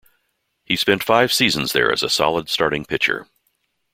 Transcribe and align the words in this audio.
He 0.65 0.75
spent 0.77 1.03
five 1.03 1.31
seasons 1.31 1.73
there 1.73 1.91
as 1.91 2.01
a 2.01 2.09
solid 2.09 2.49
starting 2.49 2.85
pitcher. 2.85 3.27